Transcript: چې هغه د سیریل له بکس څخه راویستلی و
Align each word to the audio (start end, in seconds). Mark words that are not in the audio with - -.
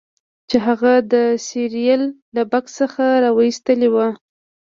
چې 0.49 0.57
هغه 0.67 0.93
د 1.13 1.15
سیریل 1.47 2.01
له 2.35 2.41
بکس 2.51 2.71
څخه 2.79 3.05
راویستلی 3.23 3.89
و 3.91 3.95